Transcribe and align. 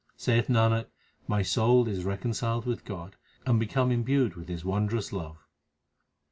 Saith 0.17 0.47
Nanak, 0.47 0.87
my 1.27 1.43
soul 1.43 1.87
is 1.87 2.03
reconciled 2.05 2.65
with 2.65 2.85
God, 2.85 3.17
and 3.45 3.59
become 3.59 3.91
imbued 3.91 4.35
with 4.35 4.47
His 4.47 4.65
wondrous 4.65 5.13
love. 5.13 5.45